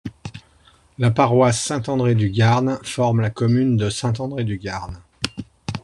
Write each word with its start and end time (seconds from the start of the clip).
La 0.97 1.11
paroisse 1.11 1.61
Saint-André-du-Garn 1.63 2.79
forme 2.83 3.21
la 3.21 3.29
commune 3.29 3.77
de 3.77 3.91
Saint-André-du-Garn. 3.91 4.99